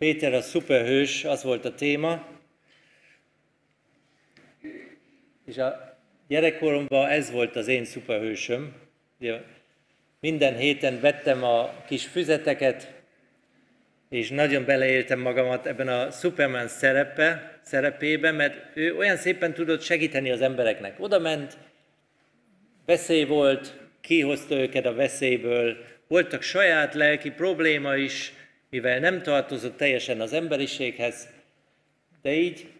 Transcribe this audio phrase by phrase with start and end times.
[0.00, 2.26] Péter a szuperhős, az volt a téma.
[5.46, 5.98] És a
[6.28, 8.74] gyerekkoromban ez volt az én szuperhősöm.
[10.20, 12.92] Minden héten vettem a kis füzeteket,
[14.08, 20.30] és nagyon beleéltem magamat ebben a Superman szerepe, szerepébe, mert ő olyan szépen tudott segíteni
[20.30, 21.00] az embereknek.
[21.00, 21.58] Oda ment,
[22.86, 25.76] veszély volt, kihozta őket a veszélyből,
[26.08, 28.32] voltak saját lelki probléma is,
[28.70, 31.28] mivel nem tartozott teljesen az emberiséghez,
[32.22, 32.72] de így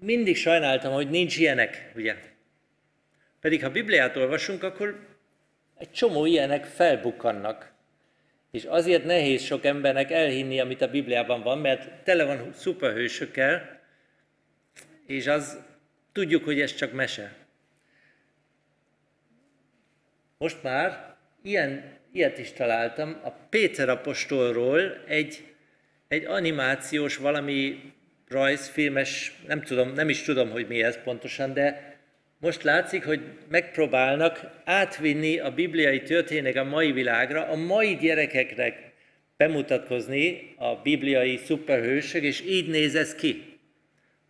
[0.00, 2.16] mindig sajnáltam, hogy nincs ilyenek, ugye?
[3.40, 5.06] Pedig ha Bibliát olvasunk, akkor
[5.78, 7.72] egy csomó ilyenek felbukkannak.
[8.50, 13.80] És azért nehéz sok embernek elhinni, amit a Bibliában van, mert tele van szuperhősökkel,
[15.06, 15.58] és az
[16.12, 17.36] tudjuk, hogy ez csak mese.
[20.38, 25.44] Most már ilyen, ilyet is találtam, a Péter apostolról egy,
[26.08, 27.92] egy animációs valami
[28.28, 31.96] rajzfilmes, nem tudom, nem is tudom, hogy mi ez pontosan, de
[32.40, 38.92] most látszik, hogy megpróbálnak átvinni a bibliai történet a mai világra, a mai gyerekeknek
[39.36, 43.58] bemutatkozni a bibliai szuperhősök, és így néz ez ki.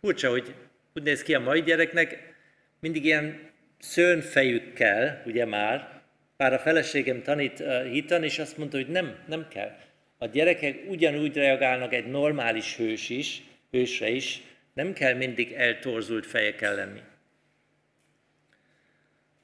[0.01, 0.55] Furcsa, hogy
[0.93, 2.33] úgy néz ki a mai gyereknek,
[2.79, 3.39] mindig ilyen
[3.79, 5.98] szőnfejükkel, ugye már,
[6.39, 9.77] bár a feleségem tanít hitan, és azt mondta, hogy nem, nem kell.
[10.17, 14.41] A gyerekek ugyanúgy reagálnak egy normális hős is, hősre is,
[14.73, 17.01] nem kell mindig eltorzult fejekkel lenni.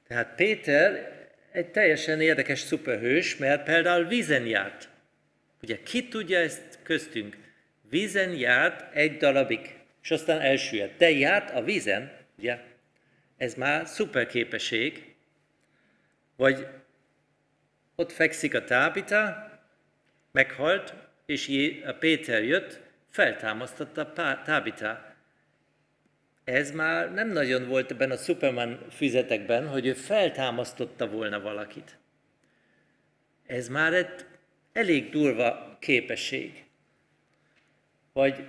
[0.07, 1.13] Tehát Péter
[1.51, 4.89] egy teljesen érdekes szuperhős, mert például vízen járt.
[5.61, 7.37] Ugye ki tudja ezt köztünk?
[7.89, 10.97] Vízen járt egy darabig, és aztán elsüllyedt.
[10.97, 12.57] De járt a vízen, ugye?
[13.37, 15.15] Ez már szuper képesség.
[16.35, 16.67] Vagy
[17.95, 19.49] ott fekszik a tábita,
[20.31, 20.93] meghalt,
[21.25, 21.47] és
[21.99, 22.79] Péter jött,
[23.09, 24.13] feltámasztotta
[24.45, 25.13] tábita.
[26.43, 31.97] Ez már nem nagyon volt ebben a Superman füzetekben, hogy ő feltámasztotta volna valakit.
[33.45, 34.25] Ez már egy
[34.73, 36.65] elég durva képesség.
[38.13, 38.45] Vagy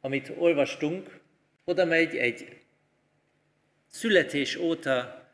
[0.00, 1.20] amit olvastunk,
[1.64, 2.60] oda megy egy
[3.86, 5.28] születés óta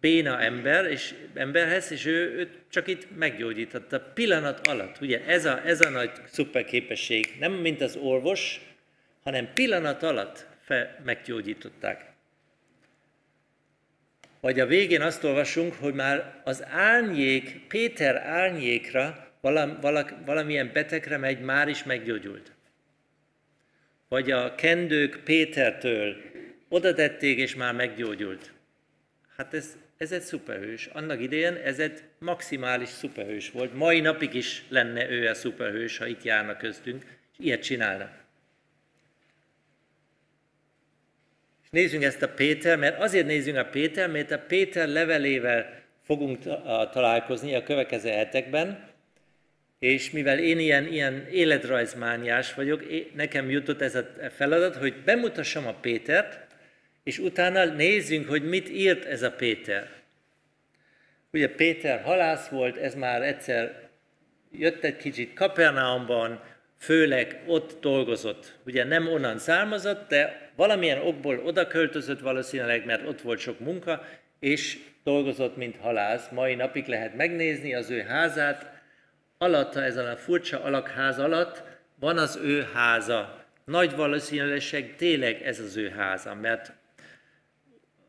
[0.00, 5.00] béna ember, és emberhez, és ő, ő csak itt meggyógyította pillanat alatt.
[5.00, 7.36] Ugye ez a, ez a nagy szuper képesség.
[7.38, 8.60] Nem mint az orvos,
[9.22, 12.06] hanem pillanat alatt fel, meggyógyították.
[14.40, 21.16] Vagy a végén azt olvasunk, hogy már az árnyék, Péter árnyékra valam, valak, valamilyen betegre
[21.16, 22.52] megy, már is meggyógyult.
[24.08, 26.16] Vagy a kendők Pétertől
[26.68, 28.52] oda tették, és már meggyógyult.
[29.36, 30.86] Hát ez, ez egy szuperhős.
[30.86, 33.74] Annak idején ez egy maximális szuperhős volt.
[33.74, 38.10] Mai napig is lenne ő a szuperhős, ha itt járna köztünk, és ilyet csinálna.
[41.62, 46.38] És nézzünk ezt a Péter, mert azért nézzünk a Péter, mert a Péter levelével fogunk
[46.92, 48.86] találkozni a következő hetekben,
[49.78, 52.84] és mivel én ilyen, ilyen életrajzmániás vagyok,
[53.14, 56.47] nekem jutott ez a feladat, hogy bemutassam a Pétert,
[57.08, 59.88] és utána nézzünk, hogy mit írt ez a Péter.
[61.32, 63.88] Ugye Péter halász volt, ez már egyszer
[64.52, 66.40] jött egy kicsit Kapernaumban,
[66.78, 68.58] főleg ott dolgozott.
[68.66, 74.04] Ugye nem onnan származott, de valamilyen okból oda költözött valószínűleg, mert ott volt sok munka,
[74.40, 76.28] és dolgozott, mint halász.
[76.30, 78.66] Mai napig lehet megnézni az ő házát.
[79.38, 81.62] Alatta, ezen a furcsa alakház alatt
[82.00, 83.44] van az ő háza.
[83.64, 86.77] Nagy valószínűség tényleg ez az ő háza, mert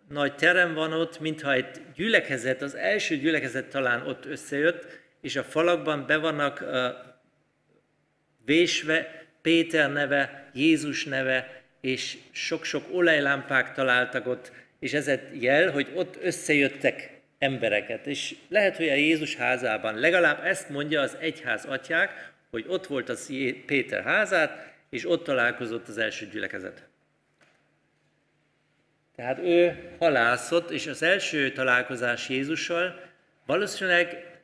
[0.09, 4.88] nagy terem van ott, mintha egy gyülekezet, az első gyülekezet talán ott összejött,
[5.22, 6.64] és a falakban be vannak
[8.46, 15.92] vésve Péter neve, Jézus neve, és sok-sok olajlámpák találtak ott, és ez egy jel, hogy
[15.96, 18.08] ott összejöttek embereket.
[18.08, 23.09] És lehet, hogy a Jézus házában, legalább ezt mondja az egyház atyák, hogy ott volt
[23.09, 23.34] az
[23.66, 26.89] Péter házát, és ott találkozott az első gyülekezet.
[29.20, 33.00] Tehát ő halászott, és az első találkozás Jézussal
[33.46, 34.40] valószínűleg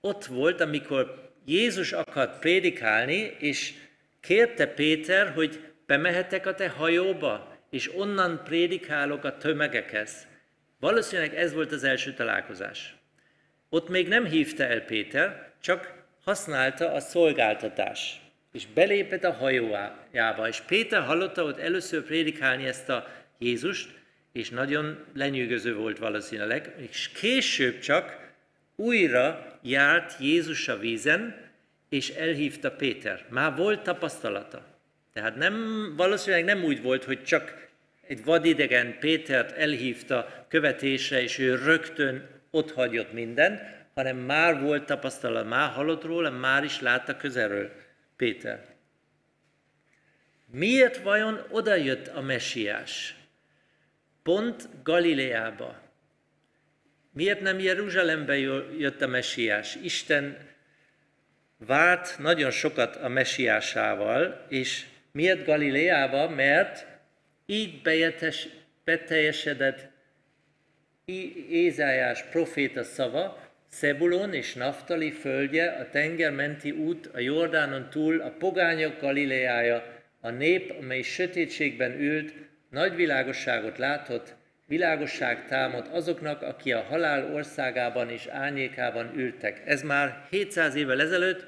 [0.00, 3.72] ott volt, amikor Jézus akart prédikálni, és
[4.20, 10.26] kérte Péter, hogy bemehetek a te hajóba, és onnan prédikálok a tömegekhez.
[10.80, 12.96] Valószínűleg ez volt az első találkozás.
[13.68, 18.20] Ott még nem hívta el Péter, csak használta a szolgáltatás,
[18.52, 20.48] és belépett a hajójába.
[20.48, 23.88] És Péter hallotta ott először prédikálni ezt a Jézust,
[24.32, 28.32] és nagyon lenyűgöző volt valószínűleg, és később csak
[28.76, 31.44] újra járt Jézus a vízen,
[31.88, 33.24] és elhívta Péter.
[33.28, 34.66] Már volt tapasztalata.
[35.12, 35.54] Tehát nem,
[35.96, 37.68] valószínűleg nem úgy volt, hogy csak
[38.06, 43.60] egy vadidegen Pétert elhívta követésre, és ő rögtön ott hagyott mindent,
[43.94, 47.72] hanem már volt tapasztalat, már hallott róla, már is látta közelről
[48.16, 48.64] Péter.
[50.50, 53.15] Miért vajon odajött a messiás?
[54.26, 55.80] Pont Galileába.
[57.12, 58.38] Miért nem Jeruzsálembe
[58.78, 59.78] jött a messiás?
[59.82, 60.38] Isten
[61.56, 66.28] várt nagyon sokat a messiásával, és miért Galileába?
[66.28, 66.86] Mert
[67.46, 68.48] így bejetes,
[68.84, 69.88] beteljesedett
[71.50, 79.00] Ézájás proféta szava, Szebulon és Naftali földje, a tengermenti út, a Jordánon túl, a pogányok
[79.00, 82.32] Galileája, a nép, amely sötétségben ült,
[82.76, 84.34] nagy világosságot látott,
[84.66, 89.62] világosság támad azoknak, aki a halál országában és ányékában ültek.
[89.66, 91.46] Ez már 700 évvel ezelőtt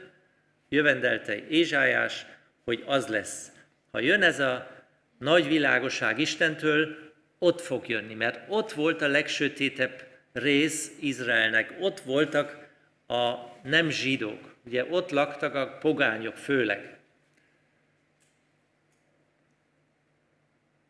[0.68, 2.26] jövendelte Ézsájás,
[2.64, 3.52] hogy az lesz.
[3.90, 4.70] Ha jön ez a
[5.18, 6.96] nagy világosság Istentől,
[7.38, 12.68] ott fog jönni, mert ott volt a legsötétebb rész Izraelnek, ott voltak
[13.06, 16.97] a nem zsidók, ugye ott laktak a pogányok főleg.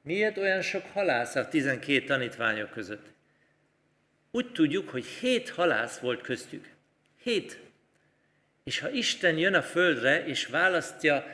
[0.02, 3.06] Miért olyan sok halász a 12 tanítványok között?
[4.30, 6.68] Úgy tudjuk, hogy hét halász volt köztük.
[7.22, 7.60] Hét.
[8.64, 11.26] És ha Isten jön a földre, és választja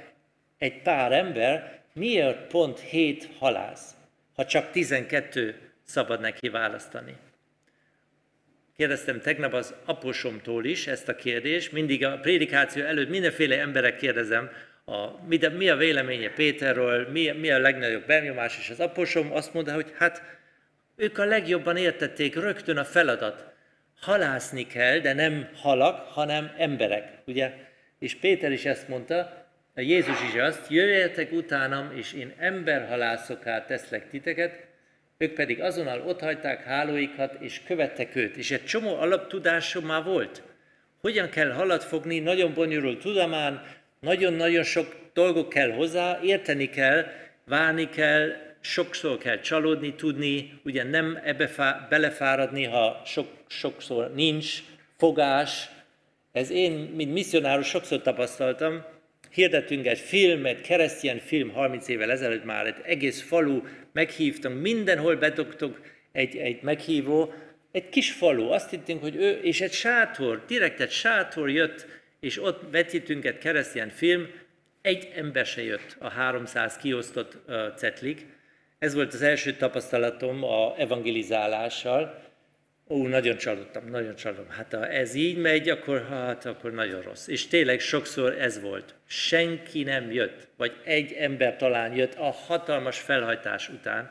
[0.59, 3.95] egy pár ember, miért pont hét halász,
[4.35, 7.17] ha csak 12 szabad neki választani?
[8.77, 14.51] Kérdeztem tegnap az aposomtól is ezt a kérdést, mindig a prédikáció előtt mindenféle emberek kérdezem,
[14.85, 19.33] a, mi, de, mi a véleménye Péterről, mi, mi a legnagyobb benyomás, és az aposom
[19.33, 20.23] azt mondta, hogy hát
[20.97, 23.53] ők a legjobban értették rögtön a feladat.
[24.01, 27.53] Halászni kell, de nem halak, hanem emberek, ugye?
[27.99, 29.45] És Péter is ezt mondta,
[29.75, 34.67] Jézus is azt, jöjjetek utánam, és én emberhalászoká teszlek titeket,
[35.19, 38.37] ők pedig azonnal otthagyták hálóikat, és követtek őt.
[38.37, 40.43] És egy csomó alaptudásom már volt.
[41.01, 43.63] Hogyan kell halat fogni, nagyon bonyolult tudomán,
[44.05, 47.07] nagyon-nagyon sok dolgok kell hozzá, érteni kell,
[47.45, 54.63] válni kell, sokszor kell csalódni, tudni, ugye nem ebbe fá, belefáradni, ha sok, sokszor nincs
[54.97, 55.69] fogás.
[56.33, 58.85] Ez én, mint misszionárus sokszor tapasztaltam,
[59.31, 63.63] hirdetünk egy filmet, keresztény film 30 évvel ezelőtt már, egy egész falu
[63.93, 65.81] meghívtunk, mindenhol bedugtuk
[66.13, 67.33] egy, egy meghívó,
[67.73, 71.87] egy kis falu, azt hittünk, hogy ő, és egy sátor, direkt egy sátor jött,
[72.25, 74.29] és ott vetítünk egy keresztény film,
[74.83, 77.37] egy ember se jött a 300 kiosztott
[77.77, 78.27] cetlik.
[78.79, 82.23] Ez volt az első tapasztalatom a evangelizálással.
[82.89, 84.49] Ó, nagyon csalódtam, nagyon csalódtam.
[84.49, 87.27] Hát ha ez így megy, akkor, hát, akkor nagyon rossz.
[87.27, 88.95] És tényleg sokszor ez volt.
[89.07, 94.11] Senki nem jött, vagy egy ember talán jött a hatalmas felhajtás után.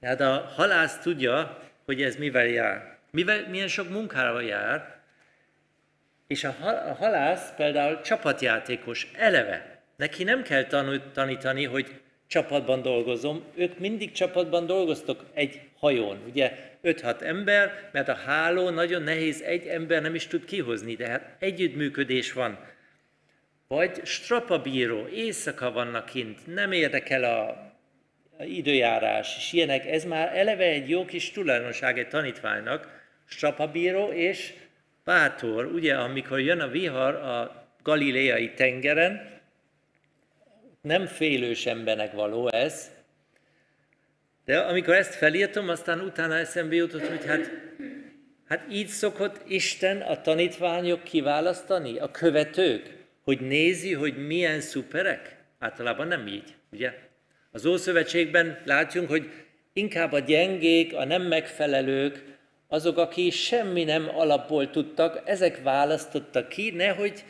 [0.00, 2.98] Tehát a halász tudja, hogy ez mivel jár.
[3.10, 4.95] Mivel, milyen sok munkára jár,
[6.26, 6.56] és a
[6.98, 9.80] halász például csapatjátékos eleve.
[9.96, 10.64] Neki nem kell
[11.12, 16.52] tanítani, hogy csapatban dolgozom, ők mindig csapatban dolgoztok egy hajón, ugye
[16.82, 21.36] 5-6 ember, mert a háló nagyon nehéz, egy ember nem is tud kihozni, de hát
[21.38, 22.58] együttműködés van.
[23.68, 27.64] Vagy strapabíró, éjszaka vannak kint, nem érdekel a
[28.44, 34.52] időjárás, és ilyenek, ez már eleve egy jó kis tulajdonság egy tanítványnak, strapabíró és
[35.06, 39.40] bátor, ugye, amikor jön a vihar a galileai tengeren,
[40.80, 42.90] nem félős embernek való ez,
[44.44, 47.50] de amikor ezt felírtam, aztán utána eszembe jutott, hogy hát,
[48.48, 55.36] hát így szokott Isten a tanítványok kiválasztani, a követők, hogy nézi, hogy milyen szuperek.
[55.58, 56.94] Általában nem így, ugye?
[57.50, 59.30] Az Ószövetségben látjunk, hogy
[59.72, 62.35] inkább a gyengék, a nem megfelelők,
[62.68, 67.24] azok, akik semmi nem alapból tudtak, ezek választottak ki, nehogy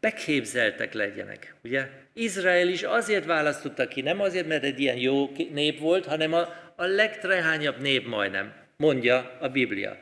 [0.00, 1.54] beképzeltek legyenek.
[1.64, 1.88] Ugye?
[2.12, 6.48] Izrael is azért választotta ki, nem azért, mert egy ilyen jó nép volt, hanem a,
[6.76, 9.98] a legtrehányabb nép majdnem, mondja a Biblia.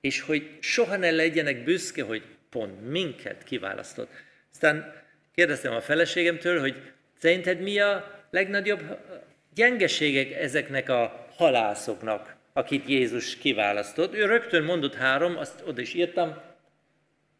[0.00, 4.10] És hogy soha ne legyenek büszke, hogy pont minket kiválasztott.
[4.52, 5.02] Aztán
[5.34, 6.74] kérdeztem a feleségemtől, hogy
[7.18, 8.98] szerinted mi a legnagyobb
[9.54, 12.36] gyengeségek ezeknek a halászoknak?
[12.56, 14.14] Akit Jézus kiválasztott.
[14.14, 16.34] Ő rögtön mondott három, azt oda is írtam,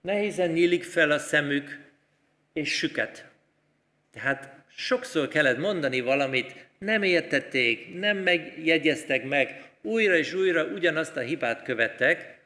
[0.01, 1.79] nehézen nyílik fel a szemük,
[2.53, 3.27] és süket.
[4.13, 11.21] Tehát sokszor kellett mondani valamit, nem értették, nem megjegyeztek meg, újra és újra ugyanazt a
[11.21, 12.39] hibát követtek.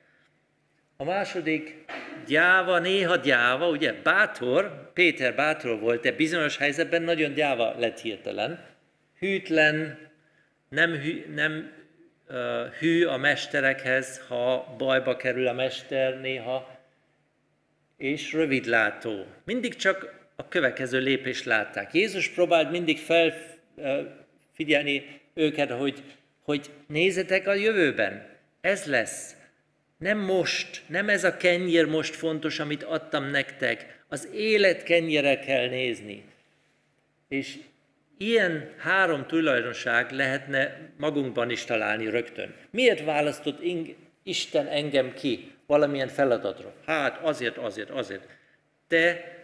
[0.97, 1.85] A második
[2.27, 8.65] gyáva, néha gyáva, ugye bátor, Péter bátor volt, de bizonyos helyzetben nagyon gyáva lett hirtelen.
[9.19, 9.99] Hűtlen,
[10.69, 11.78] nem, hű, nem
[12.79, 16.79] hű a mesterekhez, ha bajba kerül a mester néha,
[17.97, 19.27] és rövidlátó.
[19.45, 21.95] Mindig csak a következő lépést látták.
[21.95, 26.03] Jézus próbált mindig felfigyelni őket, hogy,
[26.43, 28.27] hogy nézzetek a jövőben.
[28.61, 29.37] Ez lesz.
[29.99, 34.03] Nem most, nem ez a kenyér most fontos, amit adtam nektek.
[34.09, 36.25] Az élet kenyére kell nézni.
[37.29, 37.59] És
[38.19, 42.55] ilyen három tulajdonság lehetne magunkban is találni rögtön.
[42.71, 43.63] Miért választott
[44.23, 46.73] Isten engem ki valamilyen feladatra?
[46.87, 48.29] Hát azért, azért, azért.
[48.89, 49.37] De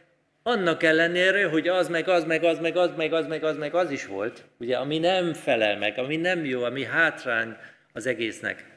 [0.42, 3.74] annak ellenére, hogy az, meg az, meg az, meg az, meg az, meg az, meg
[3.74, 7.56] az is volt, ugye, ami nem felel meg, ami nem jó, ami hátrány
[7.92, 8.72] az egésznek.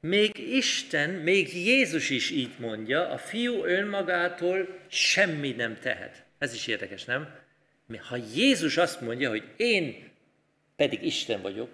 [0.00, 6.24] Még Isten, még Jézus is így mondja, a fiú önmagától semmi nem tehet.
[6.40, 7.28] Ez is érdekes, nem?
[8.08, 10.10] Ha Jézus azt mondja, hogy én
[10.76, 11.70] pedig Isten vagyok,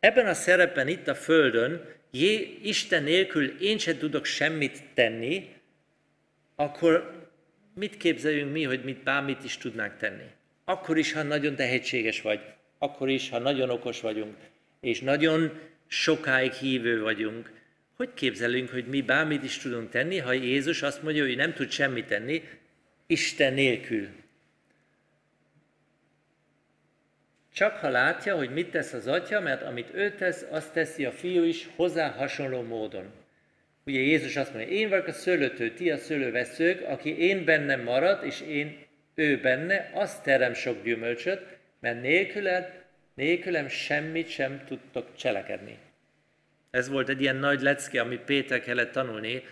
[0.00, 1.94] ebben a szerepben itt a Földön,
[2.62, 5.54] Isten nélkül én sem tudok semmit tenni,
[6.54, 7.24] akkor
[7.74, 10.30] mit képzeljünk mi, hogy mit bármit is tudnánk tenni?
[10.64, 12.40] Akkor is, ha nagyon tehetséges vagy,
[12.78, 14.36] akkor is, ha nagyon okos vagyunk,
[14.80, 17.52] és nagyon sokáig hívő vagyunk,
[17.96, 21.70] hogy képzelünk, hogy mi bármit is tudunk tenni, ha Jézus azt mondja, hogy nem tud
[21.70, 22.42] semmit tenni,
[23.06, 24.08] Isten nélkül.
[27.52, 31.12] Csak ha látja, hogy mit tesz az atya, mert amit ő tesz, azt teszi a
[31.12, 33.12] fiú is hozzá hasonló módon.
[33.84, 38.24] Ugye Jézus azt mondja, én vagyok a szőlőtő, ti a szőlőveszők, aki én bennem marad,
[38.24, 38.78] és én
[39.14, 42.84] ő benne, azt terem sok gyümölcsöt, mert nélküled,
[43.14, 45.78] nélkülem semmit sem tudtok cselekedni.
[46.70, 49.42] Ez volt egy ilyen nagy lecke, amit Péter kellett tanulni,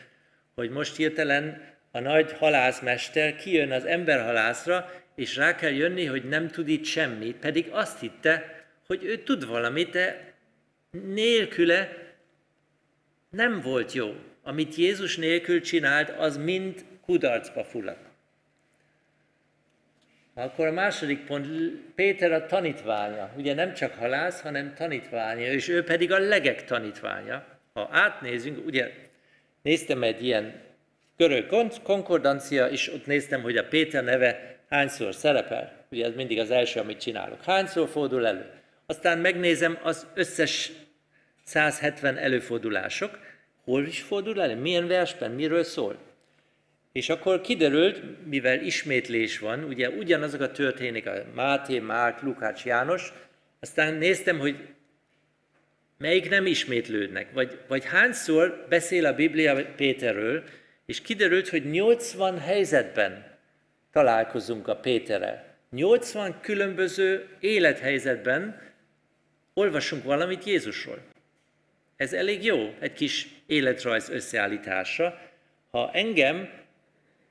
[0.55, 6.49] hogy most hirtelen a nagy halászmester kijön az emberhalászra, és rá kell jönni, hogy nem
[6.49, 10.35] tud itt semmit, pedig azt hitte, hogy ő tud valamit, de
[10.91, 11.97] nélküle
[13.31, 14.15] nem volt jó.
[14.43, 18.09] Amit Jézus nélkül csinált, az mind kudarcba fulladt.
[20.35, 21.47] Akkor a második pont,
[21.95, 23.33] Péter a tanítványa.
[23.37, 27.45] Ugye nem csak halász, hanem tanítványa, és ő pedig a legek tanítványa.
[27.73, 28.93] Ha átnézünk, ugye
[29.63, 30.63] néztem egy ilyen
[31.17, 31.47] görög
[31.83, 35.87] konkordancia, és ott néztem, hogy a Péter neve hányszor szerepel.
[35.91, 37.45] Ugye ez mindig az első, amit csinálok.
[37.45, 38.51] Hányszor fordul elő?
[38.87, 40.73] Aztán megnézem az összes
[41.45, 43.19] 170 előfordulások,
[43.65, 45.99] hol is fordul elő, milyen versben, miről szól.
[46.93, 53.13] És akkor kiderült, mivel ismétlés van, ugye ugyanazok a történik, a Máté, Márk, Lukács, János,
[53.61, 54.57] aztán néztem, hogy
[55.99, 60.43] melyik nem ismétlődnek, vagy, vagy hányszor beszél a Biblia Péterről,
[60.87, 63.33] és kiderült, hogy 80 helyzetben
[63.93, 65.55] találkozunk a Péterrel.
[65.71, 68.73] 80 különböző élethelyzetben
[69.55, 70.99] olvasunk valamit Jézusról.
[71.97, 75.19] Ez elég jó, egy kis életrajz összeállítása.
[75.71, 76.49] Ha engem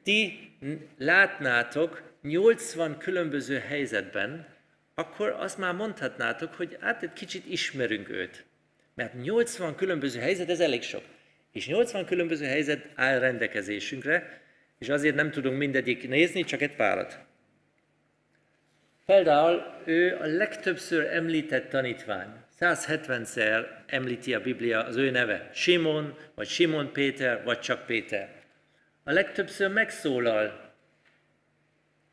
[0.04, 0.52] ti
[0.98, 4.48] látnátok 80 különböző helyzetben,
[4.96, 8.46] akkor azt már mondhatnátok, hogy hát egy kicsit ismerünk őt.
[8.94, 11.04] Mert 80 különböző helyzet, ez elég sok.
[11.54, 14.42] És 80 különböző helyzet áll rendelkezésünkre,
[14.80, 17.20] és azért nem tudunk mindegyik nézni, csak egy párat.
[19.06, 22.28] Például ő a legtöbbször említett tanítvány.
[22.60, 25.50] 170-szer említi a Biblia az ő neve.
[25.54, 28.30] Simon, vagy Simon Péter, vagy csak Péter.
[29.04, 30.74] A legtöbbször megszólal.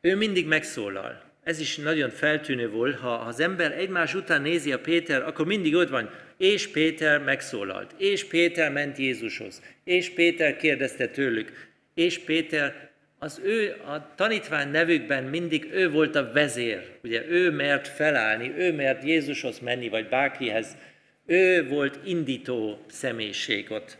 [0.01, 1.30] Ő mindig megszólal.
[1.43, 5.75] Ez is nagyon feltűnő volt, ha az ember egymás után nézi a Péter, akkor mindig
[5.75, 12.89] ott van, és Péter megszólalt, és Péter ment Jézushoz, és Péter kérdezte tőlük, és Péter
[13.19, 16.97] az ő a tanítvány nevükben mindig ő volt a vezér.
[17.03, 20.77] Ugye ő mert felállni, ő mert Jézushoz menni, vagy bárkihez.
[21.25, 23.97] Ő volt indító személyiség ott.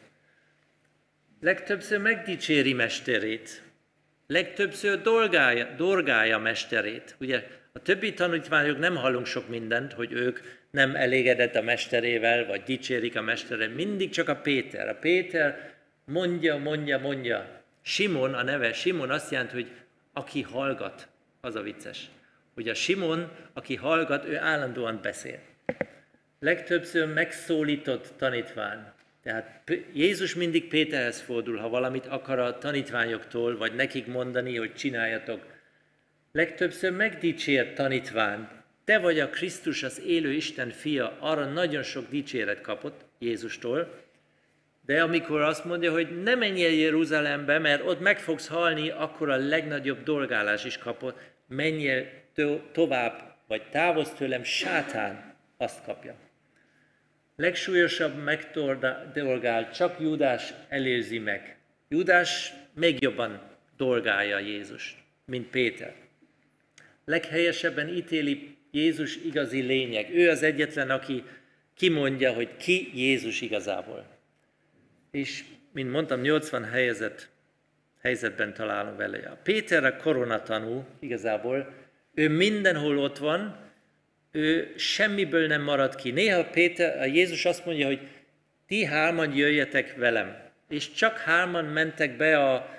[1.41, 3.62] Legtöbbször megdicséri mesterét.
[4.31, 7.15] Legtöbbször dolgálja, dorgálja mesterét.
[7.19, 12.63] Ugye a többi tanítványok nem hallunk sok mindent, hogy ők nem elégedett a mesterével, vagy
[12.63, 13.75] dicsérik a mesterét.
[13.75, 14.89] Mindig csak a Péter.
[14.89, 15.73] A Péter
[16.05, 17.61] mondja, mondja, mondja.
[17.81, 19.71] Simon a neve, Simon azt jelenti, hogy
[20.13, 21.07] aki hallgat,
[21.41, 22.09] az a vicces.
[22.53, 25.39] Hogy a Simon, aki hallgat, ő állandóan beszél.
[26.39, 28.79] Legtöbbször megszólított tanítvány.
[29.23, 35.45] Tehát Jézus mindig Péterhez fordul, ha valamit akar a tanítványoktól, vagy nekik mondani, hogy csináljatok.
[36.31, 38.47] Legtöbbször megdicsért tanítvány.
[38.83, 41.17] Te vagy a Krisztus, az élő Isten fia.
[41.19, 43.99] Arra nagyon sok dicséret kapott Jézustól.
[44.85, 49.35] De amikor azt mondja, hogy ne menjél Jeruzsálembe, mert ott meg fogsz halni, akkor a
[49.35, 51.19] legnagyobb dolgálás is kapott.
[51.47, 56.15] Menjél to- tovább, vagy távozz tőlem, sátán azt kapja.
[57.41, 61.57] Legsúlyosabb megdolgál, csak Júdás előzi meg.
[61.88, 63.41] Júdás még jobban
[63.77, 65.95] dolgálja Jézust, mint Péter.
[67.05, 70.15] Leghelyesebben ítéli Jézus igazi lényeg.
[70.15, 71.24] Ő az egyetlen, aki
[71.75, 74.05] kimondja, hogy ki Jézus igazából.
[75.12, 75.43] És,
[75.74, 77.29] mint mondtam, 80 helyzet,
[78.01, 79.29] helyzetben találunk vele.
[79.29, 81.74] A Péter a koronatanú igazából,
[82.13, 83.70] ő mindenhol ott van,
[84.31, 86.11] ő semmiből nem marad ki.
[86.11, 88.00] Néha Péter, a Jézus azt mondja, hogy
[88.67, 90.35] ti hárman jöjjetek velem.
[90.69, 92.69] És csak hárman mentek be a,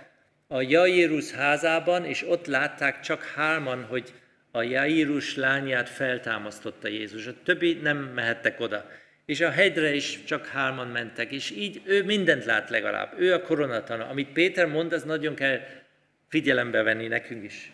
[0.47, 4.13] a Jairus házában, és ott látták csak hárman, hogy
[4.51, 7.27] a Jairus lányát feltámasztotta Jézus.
[7.27, 8.91] A többi nem mehettek oda.
[9.27, 13.21] És a hegyre is csak hárman mentek, és így ő mindent lát legalább.
[13.21, 14.09] Ő a koronatana.
[14.09, 15.61] Amit Péter mond, az nagyon kell
[16.29, 17.73] figyelembe venni nekünk is.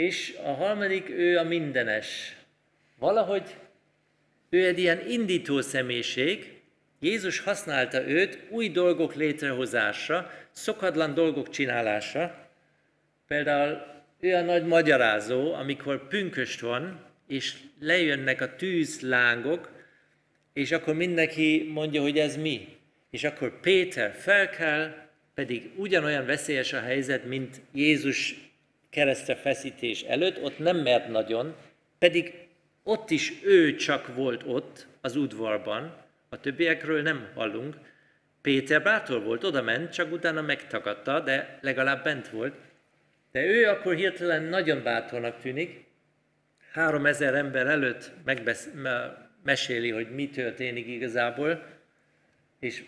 [0.00, 2.36] És a harmadik, ő a mindenes.
[2.98, 3.56] Valahogy
[4.50, 6.60] ő egy ilyen indító személyiség,
[7.00, 12.48] Jézus használta őt új dolgok létrehozása, szokatlan dolgok csinálása.
[13.26, 13.82] Például
[14.20, 19.70] ő a nagy magyarázó, amikor pünköst van, és lejönnek a tűzlángok,
[20.52, 22.68] és akkor mindenki mondja, hogy ez mi.
[23.10, 28.49] És akkor Péter felkel, pedig ugyanolyan veszélyes a helyzet, mint Jézus
[28.90, 31.54] keresztre feszítés előtt, ott nem mert nagyon,
[31.98, 32.48] pedig
[32.82, 35.96] ott is ő csak volt ott az udvarban,
[36.28, 37.76] a többiekről nem hallunk.
[38.42, 42.54] Péter bátor volt, oda ment, csak utána megtagadta, de legalább bent volt.
[43.32, 45.84] De ő akkor hirtelen nagyon bátornak tűnik,
[46.72, 48.68] három ezer ember előtt megbesz,
[49.44, 51.66] meséli, hogy mi történik igazából,
[52.60, 52.84] és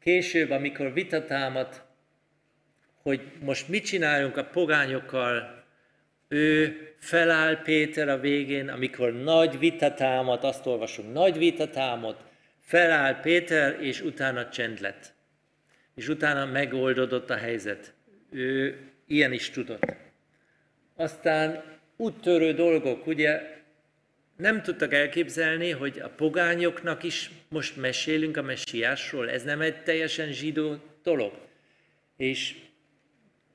[0.00, 1.84] később, amikor vitatámat,
[3.02, 5.64] hogy most mit csináljunk a pogányokkal,
[6.28, 12.24] ő feláll Péter a végén, amikor nagy vitatámat, azt olvasunk, nagy vitatámat,
[12.60, 15.12] feláll Péter, és utána csend lett.
[15.94, 17.92] És utána megoldódott a helyzet.
[18.30, 19.84] Ő ilyen is tudott.
[20.96, 21.62] Aztán
[21.96, 23.60] úttörő dolgok, ugye
[24.36, 29.30] nem tudtak elképzelni, hogy a pogányoknak is most mesélünk a messiásról.
[29.30, 31.32] Ez nem egy teljesen zsidó dolog.
[32.16, 32.54] És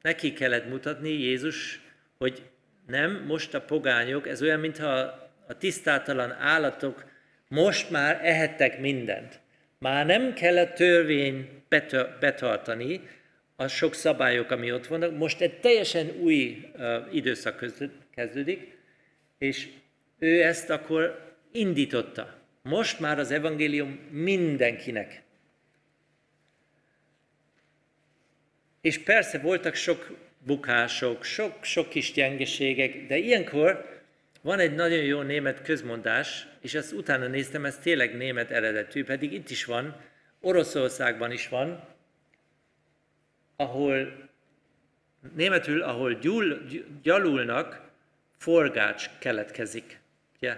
[0.02, 1.82] neki kellett mutatni Jézus,
[2.18, 2.44] hogy
[2.88, 4.90] nem, most a pogányok, ez olyan, mintha
[5.48, 7.06] a tisztátalan állatok
[7.48, 9.40] most már ehettek mindent.
[9.80, 11.50] Már nem kell a törvény
[12.20, 13.02] betartani,
[13.56, 15.18] a sok szabályok, ami ott vannak.
[15.18, 17.66] Most egy teljesen új uh, időszak
[18.16, 18.78] kezdődik,
[19.38, 19.68] és
[20.20, 22.36] ő ezt akkor indította.
[22.62, 25.22] Most már az evangélium mindenkinek.
[28.88, 34.02] És persze voltak sok bukások, sok-sok kis gyengeségek, de ilyenkor
[34.42, 39.34] van egy nagyon jó német közmondás, és azt utána néztem, ez tényleg német eredetű, pedig
[39.34, 39.96] itt is van,
[40.42, 41.84] Oroszországban is van,
[43.56, 44.30] ahol
[45.36, 46.66] németül, ahol gyul,
[47.02, 47.90] gyalulnak,
[48.38, 50.00] forgács keletkezik.
[50.38, 50.58] Ugye?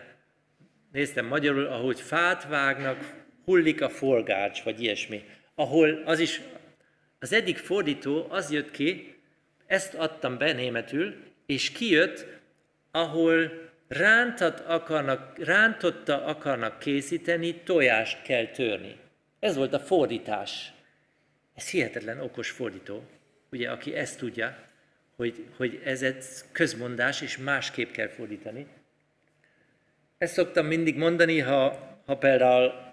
[0.92, 3.13] Néztem magyarul, ahogy fát vágnak,
[3.46, 5.24] hullik a forgács, vagy ilyesmi.
[5.56, 6.42] Ahol az is,
[7.19, 9.15] az egyik fordító az jött ki,
[9.67, 12.25] ezt adtam be németül, és kijött,
[12.91, 13.51] ahol
[13.88, 18.95] rántat akarnak, rántotta akarnak készíteni, tojást kell törni.
[19.39, 20.73] Ez volt a fordítás.
[21.55, 23.03] Ez hihetetlen okos fordító,
[23.51, 24.58] ugye, aki ezt tudja,
[25.15, 28.67] hogy, hogy ez egy közmondás, és másképp kell fordítani.
[30.17, 32.88] Ezt szoktam mindig mondani, ha, ha például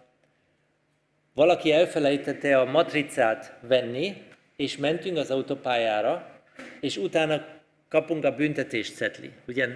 [1.36, 4.22] valaki elfelejtette a matricát venni,
[4.56, 6.40] és mentünk az autópályára,
[6.80, 7.44] és utána
[7.88, 9.30] kapunk a büntetés cetli.
[9.46, 9.68] Ugye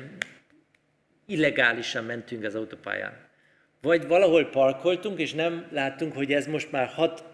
[1.26, 3.12] illegálisan mentünk az autópályán.
[3.80, 7.24] Vagy valahol parkoltunk, és nem láttunk, hogy ez most már hat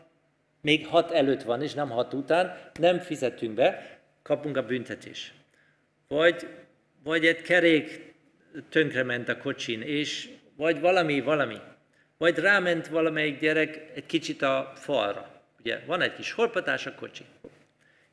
[0.61, 5.33] még hat előtt van, és nem hat után, nem fizetünk be, kapunk a büntetés.
[6.09, 6.49] Vagy,
[7.05, 8.15] vagy egy kerék
[8.69, 11.57] tönkrement a kocsin, és vagy valami, valami.
[12.19, 15.43] Vagy ráment valamelyik gyerek egy kicsit a falra.
[15.61, 17.25] Ugye van egy kis holpatás a kocsi.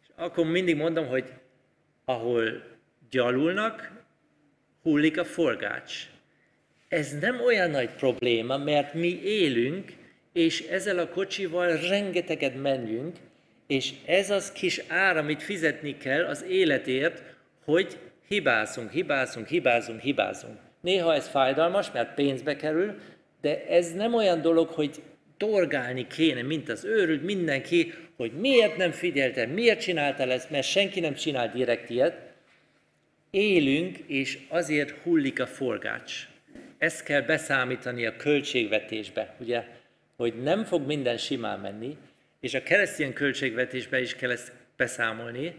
[0.02, 1.26] És akkor mindig mondom, hogy
[2.06, 2.64] ahol
[3.10, 3.92] gyalulnak,
[4.82, 5.94] hullik a forgács.
[6.88, 9.92] Ez nem olyan nagy probléma, mert mi élünk,
[10.34, 13.18] és ezzel a kocsival rengeteget menjünk,
[13.68, 17.24] és ez az kis ár, amit fizetni kell az életért,
[17.64, 20.60] hogy hibázunk, hibázunk, hibázunk, hibázunk.
[20.82, 22.96] Néha ez fájdalmas, mert pénzbe kerül,
[23.44, 25.02] de ez nem olyan dolog, hogy
[25.38, 31.00] torgálni kéne, mint az őrült mindenki, hogy miért nem figyelte, miért csinálta ezt, mert senki
[31.00, 32.34] nem csinál direkt ilyet.
[33.30, 36.28] Élünk, és azért hullik a forgács.
[36.78, 39.64] Ezt kell beszámítani a költségvetésbe, ugye,
[40.16, 41.98] hogy nem fog minden simán menni,
[42.40, 45.56] és a keresztény költségvetésbe is kell ezt beszámolni,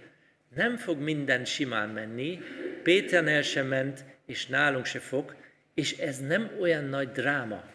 [0.55, 2.39] nem fog minden simán menni,
[2.83, 5.35] Péternél sem ment, és nálunk se fog,
[5.75, 7.74] és ez nem olyan nagy dráma.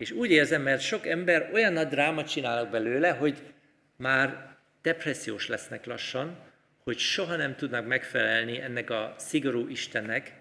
[0.00, 3.42] És úgy érzem, mert sok ember olyan nagy drámat csinálnak belőle, hogy
[3.96, 6.38] már depressziós lesznek lassan,
[6.82, 10.34] hogy soha nem tudnak megfelelni ennek a szigorú Istennek,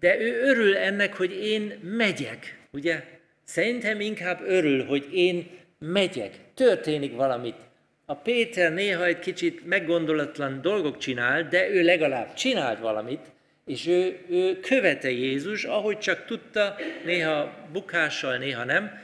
[0.00, 3.04] de ő örül ennek, hogy én megyek, ugye?
[3.44, 7.68] Szerintem inkább örül, hogy én megyek, történik valamit.
[8.04, 13.32] A Péter néha egy kicsit meggondolatlan dolgok csinál, de ő legalább csinált valamit,
[13.68, 19.00] és ő, ő követe Jézus, ahogy csak tudta, néha bukással, néha nem,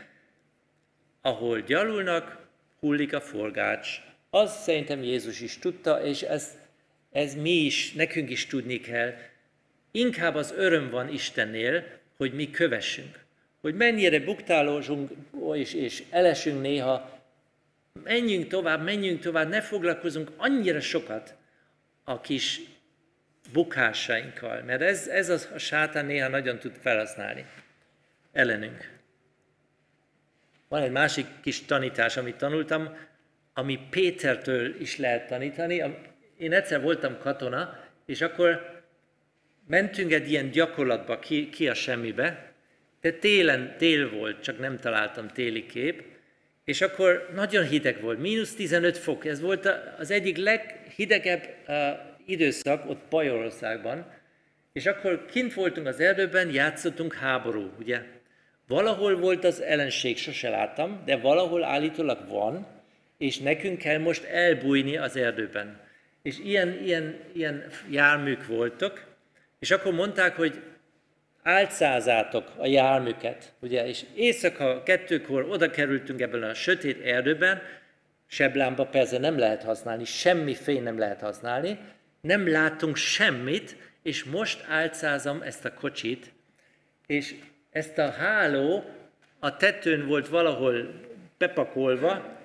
[1.21, 2.47] ahol gyalulnak,
[2.81, 3.89] hullik a forgács.
[4.31, 6.59] Az szerintem Jézus is tudta, és ez,
[7.13, 9.13] ez mi is, nekünk is tudni kell.
[9.91, 11.85] Inkább az öröm van Istennél,
[12.17, 13.25] hogy mi kövessünk.
[13.61, 15.11] Hogy mennyire buktálózunk
[15.55, 17.21] és, és elesünk néha,
[18.05, 21.35] menjünk tovább, menjünk tovább, ne foglalkozunk annyira sokat
[22.05, 22.61] a kis
[23.53, 27.47] bukásainkkal, mert ez, ez az, a sátán néha nagyon tud felhasználni
[28.33, 28.93] ellenünk.
[30.69, 32.97] Van egy másik kis tanítás, amit tanultam,
[33.55, 35.83] ami Pétertől is lehet tanítani.
[36.39, 38.83] Én egyszer voltam katona, és akkor
[39.67, 42.53] mentünk egy ilyen gyakorlatba ki, ki a semmibe,
[43.01, 46.03] de télen tél volt, csak nem találtam téli kép,
[46.65, 51.49] és akkor nagyon hideg volt, mínusz 15 fok, ez volt az egyik leghidegebb
[52.27, 54.07] időszak ott Bajorországban,
[54.73, 58.03] és akkor kint voltunk az erdőben, játszottunk háború, ugye?
[58.67, 62.67] Valahol volt az ellenség, sose láttam, de valahol állítólag van,
[63.19, 65.81] és nekünk kell most elbújni az erdőben.
[66.23, 69.07] És ilyen, ilyen, ilyen járműk voltak,
[69.59, 70.63] és akkor mondták, hogy
[71.43, 77.63] álcázátok a járműket, ugye, és éjszaka kettőkor oda kerültünk ebben a sötét erdőben,
[78.27, 81.79] seblámpa persze nem lehet használni, semmi fény nem lehet használni,
[82.25, 86.33] nem látunk semmit, és most álcázom ezt a kocsit,
[87.07, 87.35] és
[87.71, 88.85] ezt a háló
[89.39, 91.01] a tetőn volt valahol
[91.39, 92.39] bepakolva,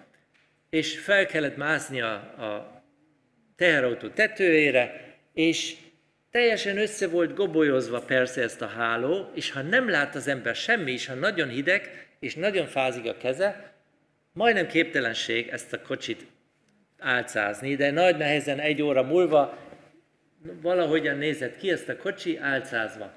[0.70, 2.84] és fel kellett mászni a, a
[3.56, 5.76] teherautó tetőjére, és
[6.32, 10.92] teljesen össze volt gobolyozva persze ezt a háló, és ha nem lát az ember semmi,
[10.92, 13.74] és ha nagyon hideg, és nagyon fázik a keze,
[14.34, 16.26] majdnem képtelenség ezt a kocsit
[16.98, 19.68] álcázni, de nagy nehezen egy óra múlva
[20.41, 23.13] valahogyan nézett ki ezt a kocsi álcázva.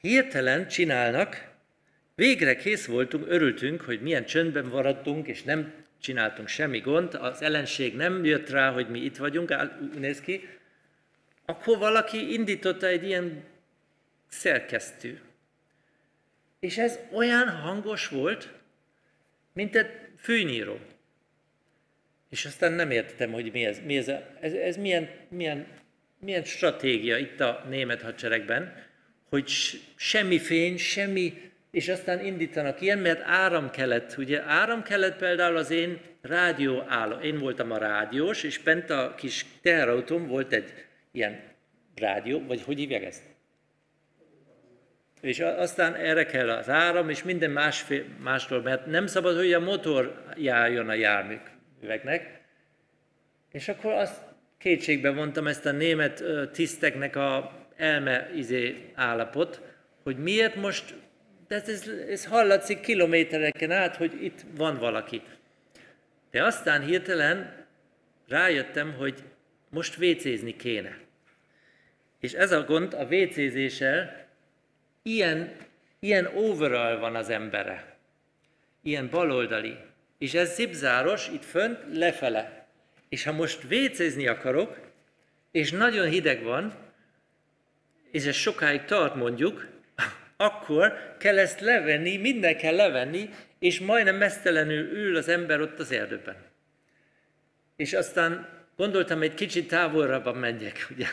[0.00, 1.50] Hirtelen csinálnak,
[2.14, 7.96] végre kész voltunk, örültünk, hogy milyen csöndben maradtunk, és nem csináltunk semmi gond, az ellenség
[7.96, 10.48] nem jött rá, hogy mi itt vagyunk, úgy néz ki,
[11.44, 13.44] akkor valaki indította egy ilyen
[14.28, 15.20] szerkesztő.
[16.60, 18.52] És ez olyan hangos volt,
[19.52, 20.78] mint egy fűnyíró.
[22.30, 24.08] És aztán nem értettem, hogy mi ez, mi ez,
[24.40, 25.66] ez, ez milyen, milyen,
[26.20, 28.86] milyen stratégia itt a német hadseregben,
[29.28, 29.50] hogy
[29.96, 35.70] semmi fény, semmi, és aztán indítanak ilyen, mert áram kellett, ugye áram kellett például az
[35.70, 37.18] én rádió álló.
[37.18, 40.72] Én voltam a rádiós, és bent a kis teherautóm volt egy
[41.12, 41.40] ilyen
[41.94, 43.22] rádió, vagy hogy hívják ezt?
[45.20, 49.60] És aztán erre kell az áram, és minden másfél, mástól, mert nem szabad, hogy a
[49.60, 50.94] motor járjon a
[51.80, 52.40] járműveknek.
[53.52, 54.22] És akkor azt
[54.58, 59.62] kétségbe vontam ezt a német tiszteknek a elme izé állapot,
[60.02, 60.94] hogy miért most,
[61.48, 65.22] de ez, ez hallatszik kilométereken át, hogy itt van valaki.
[66.30, 67.66] De aztán hirtelen
[68.28, 69.22] rájöttem, hogy
[69.70, 70.98] most vécézni kéne.
[72.20, 74.26] És ez a gond a vécézéssel,
[75.02, 75.56] ilyen,
[75.98, 77.96] ilyen overall van az embere,
[78.82, 79.87] ilyen baloldali.
[80.18, 82.66] És ez zipzáros, itt fönt, lefele.
[83.08, 84.78] És ha most vécézni akarok,
[85.50, 86.74] és nagyon hideg van,
[88.10, 89.66] és ez sokáig tart mondjuk,
[90.36, 95.92] akkor kell ezt levenni, minden kell levenni, és majdnem mesztelenül ül az ember ott az
[95.92, 96.36] erdőben.
[97.76, 101.06] És aztán gondoltam, egy kicsit távolra menjek, ugye.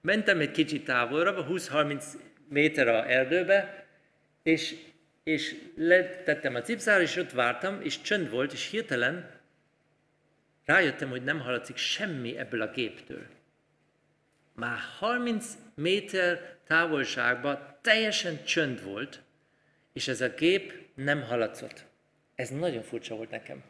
[0.00, 2.04] Mentem egy kicsit távolra, 20-30
[2.48, 3.86] méter a erdőbe,
[4.42, 4.74] és,
[5.22, 9.30] és letettem a cipzára, és ott vártam, és csönd volt, és hirtelen
[10.64, 13.26] rájöttem, hogy nem hallatszik semmi ebből a géptől.
[14.54, 19.22] Már 30 méter távolságban teljesen csönd volt,
[19.92, 21.84] és ez a gép nem haladszott.
[22.34, 23.62] Ez nagyon furcsa volt nekem.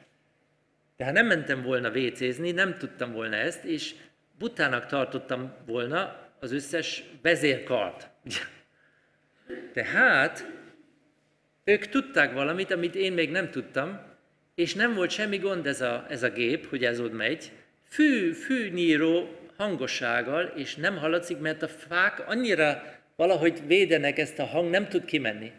[0.97, 3.95] De ha nem mentem volna vécézni, nem tudtam volna ezt, és
[4.39, 8.11] butának tartottam volna az összes vezérkart.
[9.73, 10.62] Tehát
[11.65, 14.01] ők tudták valamit, amit én még nem tudtam,
[14.55, 17.53] és nem volt semmi gond ez a, ez a gép, hogy ez ott megy.
[17.89, 22.83] Fű, fűnyíró hangossággal, és nem hallatszik, mert a fák annyira
[23.17, 25.53] valahogy védenek ezt a hang, nem tud kimenni.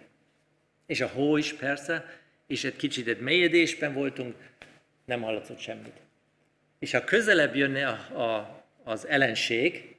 [0.86, 4.36] És a hó is persze, és egy kicsit egy mélyedésben voltunk,
[5.06, 6.02] nem hallatszott semmit.
[6.80, 9.96] És ha közelebb jönne a, a, az ellenség,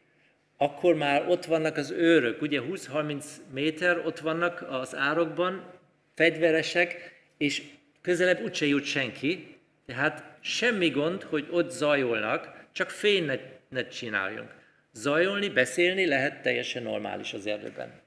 [0.56, 5.73] akkor már ott vannak az őrök, ugye 20-30 méter ott vannak az árokban,
[6.14, 7.62] fegyveresek, és
[8.00, 13.36] közelebb úgyse jut senki, tehát semmi gond, hogy ott zajolnak, csak fény ne,
[13.68, 14.54] ne csináljunk.
[14.92, 18.02] Zajolni, beszélni lehet teljesen normális az erdőben.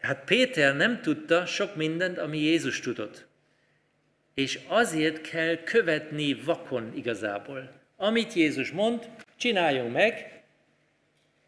[0.00, 3.26] Hát Péter nem tudta sok mindent, ami Jézus tudott.
[4.34, 7.70] És azért kell követni vakon igazából.
[7.96, 10.42] Amit Jézus mond, csináljunk meg,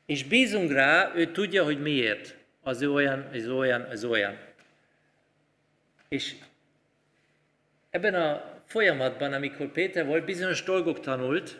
[0.06, 2.36] és bízunk rá, ő tudja, hogy miért.
[2.62, 4.38] Az olyan, az olyan, az olyan.
[6.08, 6.34] És
[7.90, 11.56] ebben a folyamatban, amikor Péter volt, bizonyos dolgok tanult,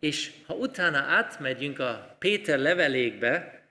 [0.00, 3.62] és ha utána átmegyünk a Péter levelékbe,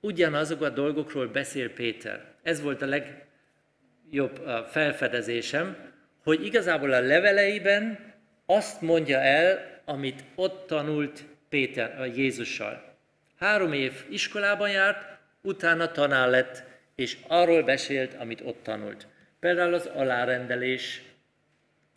[0.00, 2.24] ugyanazok a dolgokról beszél Péter.
[2.42, 5.76] Ez volt a legjobb felfedezésem,
[6.22, 8.14] hogy igazából a leveleiben
[8.46, 12.94] azt mondja el, amit ott tanult Péter a Jézussal.
[13.38, 16.64] Három év iskolában járt, utána tanár lett,
[16.94, 19.06] és arról beszélt, amit ott tanult.
[19.46, 21.02] Például az alárendelés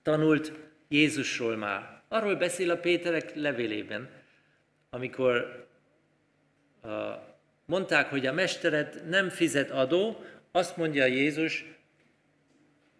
[0.03, 0.51] tanult
[0.87, 2.01] Jézusról már.
[2.07, 4.09] Arról beszél a Péterek levélében,
[4.89, 5.67] amikor
[6.83, 6.91] uh,
[7.65, 11.65] mondták, hogy a mestered nem fizet adó, azt mondja Jézus,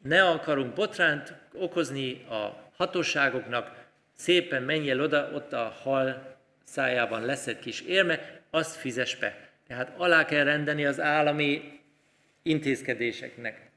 [0.03, 3.85] ne akarunk botránt okozni a hatóságoknak,
[4.15, 9.49] szépen menj el oda, ott a hal szájában lesz egy kis érme, azt fizes be.
[9.67, 11.79] Tehát alá kell rendeni az állami
[12.41, 13.68] intézkedéseknek.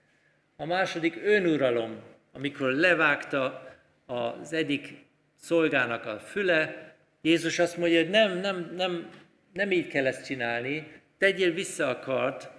[0.57, 2.01] A második önuralom,
[2.33, 3.69] amikor levágta
[4.07, 5.05] az egyik
[5.37, 9.11] szolgának a füle, Jézus azt mondja, hogy nem, nem, nem,
[9.53, 12.51] nem így kell ezt csinálni, tegyél vissza a kart,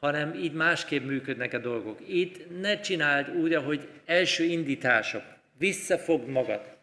[0.00, 2.00] hanem így másképp működnek a dolgok.
[2.08, 5.22] Itt ne csináld úgy, ahogy első indítások.
[5.58, 6.76] Visszafogd magad.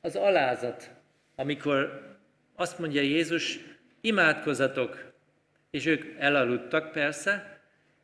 [0.00, 0.90] Az alázat,
[1.36, 2.02] amikor
[2.56, 3.58] azt mondja Jézus,
[4.00, 5.12] imádkozatok,
[5.70, 7.55] és ők elaludtak persze,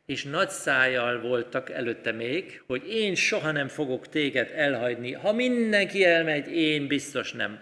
[0.05, 6.05] és nagy szájjal voltak előtte még, hogy én soha nem fogok téged elhagyni, ha mindenki
[6.05, 7.59] elmegy, én biztos nem.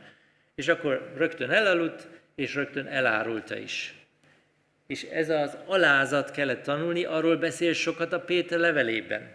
[0.55, 3.95] És akkor rögtön elaludt, és rögtön elárulta is.
[4.87, 9.31] És ez az alázat kellett tanulni, arról beszél sokat a Péter levelében.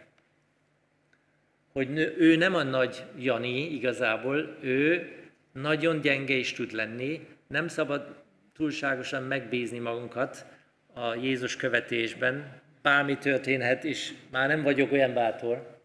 [1.73, 5.11] Hogy ő nem a nagy Jani igazából, ő
[5.53, 8.23] nagyon gyenge is tud lenni, nem szabad
[8.57, 10.47] túlságosan megbízni magunkat
[10.95, 15.81] a Jézus követésben, bármi történhet, és már nem vagyok olyan bátor.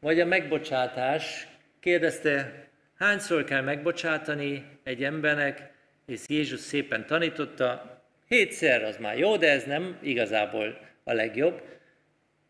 [0.00, 1.48] Vagy a megbocsátás,
[1.80, 2.66] kérdezte,
[2.98, 5.70] hányszor kell megbocsátani egy embernek,
[6.06, 11.62] és Jézus szépen tanította, hétszer az már jó, de ez nem igazából a legjobb.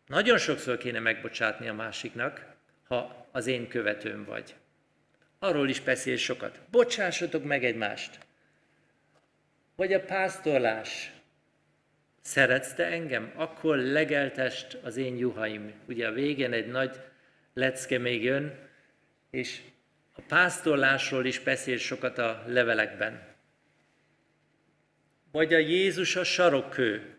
[0.06, 2.56] Nagyon sokszor kéne megbocsátni a másiknak,
[2.88, 4.54] ha az én követőm vagy.
[5.38, 6.60] Arról is beszél sokat.
[6.70, 8.18] Bocsássatok meg egymást.
[9.76, 11.12] Vagy a pásztorlás.
[12.20, 13.32] Szeretsz te engem?
[13.34, 15.72] Akkor legeltest az én juhaim.
[15.88, 17.00] Ugye a végén egy nagy
[17.54, 18.58] lecke még jön,
[19.30, 19.60] és
[20.16, 23.22] a pásztorlásról is beszél sokat a levelekben.
[25.32, 27.18] Vagy a Jézus a sarokkő,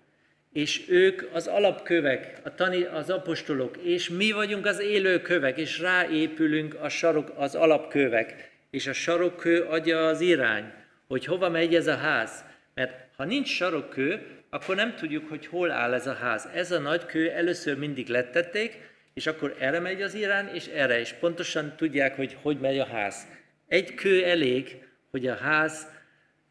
[0.53, 5.79] és ők az alapkövek, a tani, az apostolok, és mi vagyunk az élő kövek, és
[5.79, 10.73] ráépülünk a sarok, az alapkövek, és a sarokkő adja az irány,
[11.07, 12.45] hogy hova megy ez a ház.
[12.73, 16.49] Mert ha nincs sarokkő, akkor nem tudjuk, hogy hol áll ez a ház.
[16.53, 18.77] Ez a nagy kő először mindig lettették,
[19.13, 22.85] és akkor erre megy az irány, és erre, és pontosan tudják, hogy hogy megy a
[22.85, 23.27] ház.
[23.67, 25.87] Egy kő elég, hogy a ház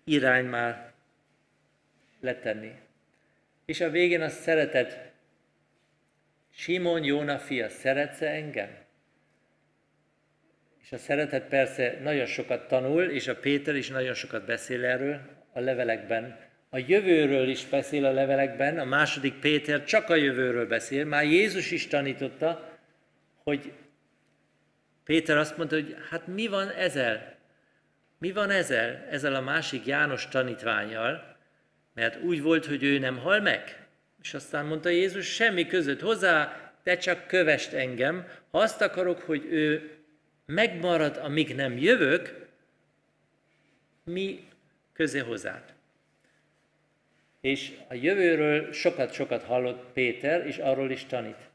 [0.05, 0.93] irány már
[2.21, 2.73] letenni.
[3.65, 5.13] És a végén a szeretet.
[6.55, 8.69] Simon Jóna fia, szeretsz engem?
[10.83, 15.21] És a szeretet persze nagyon sokat tanul, és a Péter is nagyon sokat beszél erről
[15.53, 21.05] a levelekben, a jövőről is beszél a levelekben, a második Péter csak a jövőről beszél,
[21.05, 22.79] már Jézus is tanította,
[23.43, 23.73] hogy
[25.05, 27.37] Péter azt mondta, hogy hát mi van ezzel?
[28.19, 31.37] Mi van ezzel, ezzel a másik János tanítványjal?
[31.95, 33.87] Mert úgy volt, hogy ő nem hal meg.
[34.23, 38.27] És aztán mondta Jézus, semmi között hozzá, te csak kövest engem.
[38.51, 39.91] Ha azt akarok, hogy ő
[40.47, 42.47] megmarad, amíg nem jövök,
[44.05, 44.49] mi
[44.93, 45.78] közé hozzád?
[47.41, 51.49] És a jövőről sokat-sokat hallott Péter, és arról is tanít.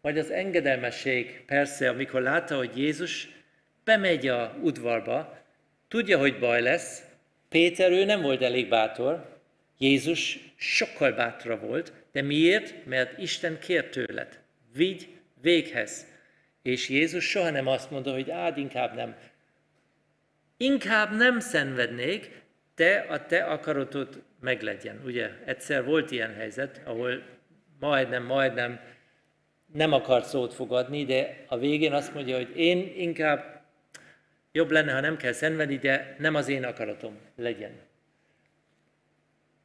[0.00, 3.28] Vagy az engedelmesség, persze, amikor látta, hogy Jézus
[3.84, 5.38] bemegy a udvarba,
[5.88, 7.04] tudja, hogy baj lesz,
[7.48, 9.40] Péter ő nem volt elég bátor,
[9.78, 12.86] Jézus sokkal bátra volt, de miért?
[12.86, 14.40] Mert Isten kért tőled,
[14.74, 15.08] vigy
[15.42, 16.06] véghez.
[16.62, 19.16] És Jézus soha nem azt mondta, hogy ád inkább nem.
[20.56, 22.30] Inkább nem szenvednék,
[22.76, 25.00] de a te akaratod meglegyen.
[25.04, 27.22] Ugye egyszer volt ilyen helyzet, ahol
[27.80, 28.80] majdnem, majdnem
[29.72, 33.64] nem akar szót fogadni, de a végén azt mondja, hogy én inkább
[34.52, 37.72] jobb lenne, ha nem kell szenvedni, de nem az én akaratom legyen.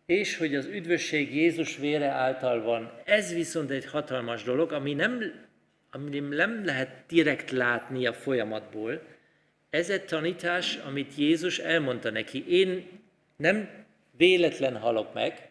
[0.06, 5.34] És hogy az üdvösség Jézus vére által van, ez viszont egy hatalmas dolog, ami nem,
[5.92, 9.02] ami nem lehet direkt látni a folyamatból.
[9.70, 12.46] Ez egy tanítás, amit Jézus elmondta neki.
[12.48, 13.01] Én
[13.42, 13.86] nem
[14.18, 15.50] véletlen halok meg,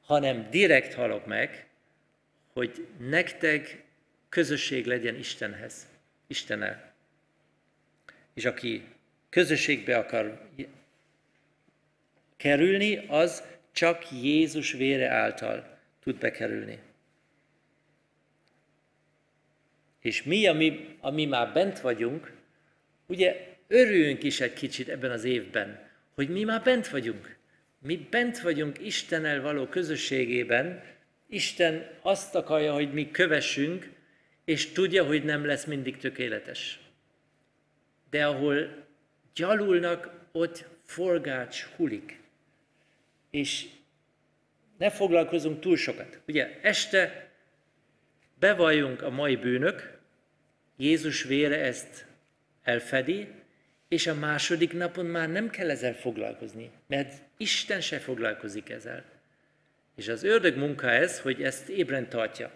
[0.00, 1.68] hanem direkt halok meg,
[2.52, 3.84] hogy nektek
[4.28, 5.88] közösség legyen Istenhez,
[6.26, 6.92] Istennel.
[8.34, 8.84] És aki
[9.28, 10.48] közösségbe akar
[12.36, 16.78] kerülni, az csak Jézus vére által tud bekerülni.
[20.00, 22.32] És mi, ami, ami már bent vagyunk,
[23.06, 27.36] ugye örüljünk is egy kicsit ebben az évben, hogy mi már bent vagyunk.
[27.78, 30.82] Mi bent vagyunk Istennel való közösségében,
[31.28, 33.90] Isten azt akarja, hogy mi kövessünk,
[34.44, 36.80] és tudja, hogy nem lesz mindig tökéletes.
[38.10, 38.86] De ahol
[39.34, 42.20] gyalulnak, ott forgács hulik.
[43.30, 43.66] És
[44.78, 46.20] ne foglalkozunk túl sokat.
[46.26, 47.30] Ugye este
[48.38, 49.98] bevalljunk a mai bűnök,
[50.76, 52.06] Jézus vére ezt
[52.62, 53.28] elfedi,
[53.90, 59.04] és a második napon már nem kell ezzel foglalkozni, mert Isten se foglalkozik ezzel.
[59.96, 62.50] És az ördög munka ez, hogy ezt ébren tartja.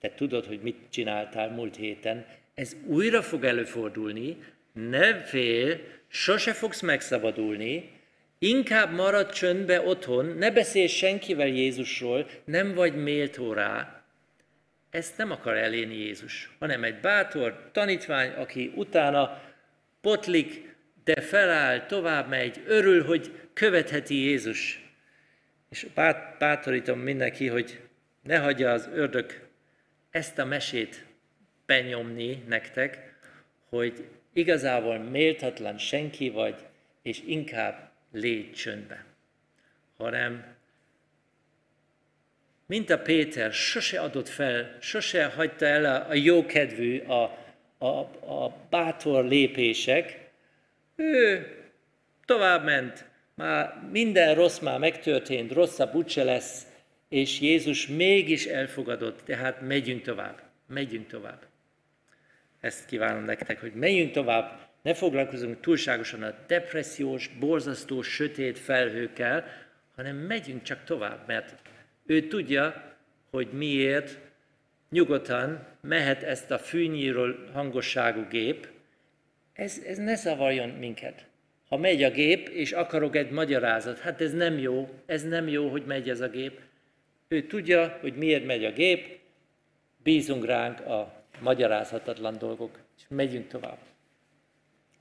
[0.00, 4.36] Te tudod, hogy mit csináltál múlt héten, ez újra fog előfordulni,
[4.72, 7.90] ne fél, sose fogsz megszabadulni,
[8.38, 14.02] inkább maradj csöndbe otthon, ne beszélj senkivel Jézusról, nem vagy méltó rá.
[14.90, 19.46] Ezt nem akar elérni Jézus, hanem egy bátor tanítvány, aki utána
[20.00, 24.82] potlik, de feláll, tovább megy, örül, hogy követheti Jézus.
[25.70, 25.86] És
[26.38, 27.80] bátorítom mindenki, hogy
[28.22, 29.48] ne hagyja az ördög
[30.10, 31.04] ezt a mesét
[31.66, 33.14] benyomni nektek,
[33.68, 36.54] hogy igazából méltatlan senki vagy,
[37.02, 39.04] és inkább légy csöndbe.
[39.96, 40.56] Hanem,
[42.66, 47.46] mint a Péter, sose adott fel, sose hagyta el a jókedvű, a,
[47.78, 47.86] a,
[48.34, 50.30] a bátor lépések,
[50.96, 51.46] ő
[52.24, 56.66] tovább ment, már minden rossz már megtörtént, rosszabb úgyse lesz,
[57.08, 61.46] és Jézus mégis elfogadott, tehát megyünk tovább, megyünk tovább.
[62.60, 69.44] Ezt kívánom nektek, hogy menjünk tovább, ne foglalkozunk túlságosan a depressziós, borzasztó, sötét felhőkkel,
[69.94, 71.54] hanem megyünk csak tovább, mert
[72.06, 72.96] ő tudja,
[73.30, 74.18] hogy miért
[74.90, 78.68] nyugodtan mehet ezt a fűnyíró hangosságú gép,
[79.52, 81.26] ez, ez ne zavarjon minket.
[81.68, 85.68] Ha megy a gép, és akarok egy magyarázat, hát ez nem jó, ez nem jó,
[85.68, 86.60] hogy megy ez a gép.
[87.28, 89.18] Ő tudja, hogy miért megy a gép,
[90.02, 93.78] bízunk ránk a magyarázhatatlan dolgok, és megyünk tovább.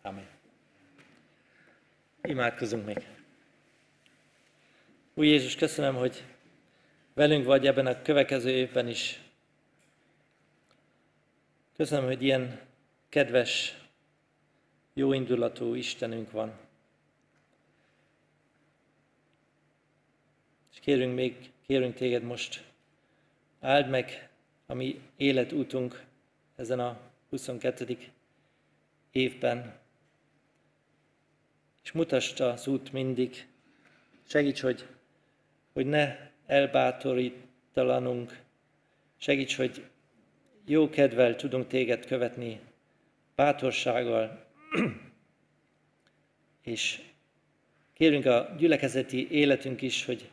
[0.01, 0.27] Amen.
[2.21, 2.97] Imádkozunk még.
[5.13, 6.23] Új Jézus, köszönöm, hogy
[7.13, 9.19] velünk vagy ebben a következő évben is.
[11.77, 12.59] Köszönöm, hogy ilyen
[13.09, 13.77] kedves
[14.93, 16.53] jó indulatú Istenünk van.
[20.73, 22.63] És kérünk még, kérünk téged most,
[23.59, 24.29] áld meg
[24.65, 26.03] a mi életútunk
[26.55, 26.99] ezen a
[27.29, 27.97] 22.
[29.11, 29.79] évben,
[31.83, 33.47] és mutasd az út mindig,
[34.23, 34.87] segíts, hogy,
[35.73, 38.39] hogy ne elbátorítalanunk,
[39.17, 39.89] segíts, hogy
[40.69, 42.59] jó kedvel tudunk téged követni,
[43.35, 44.45] bátorsággal,
[46.63, 47.01] és
[47.93, 50.29] kérünk a gyülekezeti életünk is, hogy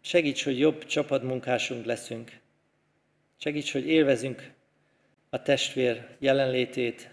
[0.00, 2.38] segíts, hogy jobb csapatmunkásunk leszünk.
[3.36, 4.52] Segíts, hogy élvezünk
[5.30, 7.10] a testvér jelenlétét.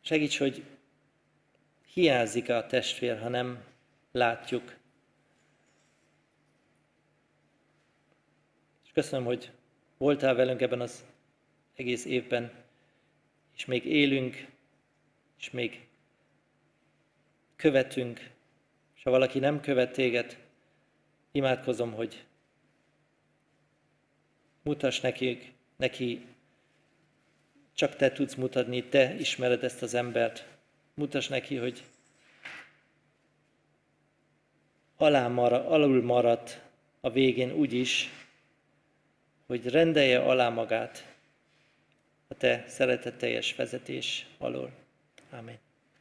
[0.00, 0.64] Segíts, hogy
[1.92, 3.64] hiányzik a testvér, ha nem
[4.12, 4.77] látjuk,
[8.98, 9.50] köszönöm, hogy
[9.98, 11.04] voltál velünk ebben az
[11.74, 12.52] egész évben,
[13.56, 14.46] és még élünk,
[15.38, 15.86] és még
[17.56, 18.30] követünk,
[18.96, 20.38] és ha valaki nem követ téged,
[21.30, 22.24] imádkozom, hogy
[24.62, 26.26] mutass nekik, neki,
[27.74, 30.46] csak te tudsz mutatni, te ismered ezt az embert.
[30.94, 31.84] Mutass neki, hogy
[34.96, 36.62] alá marad, alul maradt
[37.00, 38.17] a végén úgy is,
[39.48, 41.16] hogy rendelje alá magát
[42.28, 44.72] a te szeretetteljes vezetés alól.
[45.30, 45.67] Amen.